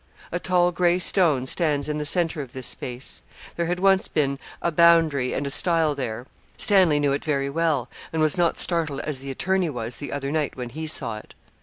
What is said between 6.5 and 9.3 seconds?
Stanley knew it very well, and was not startled as the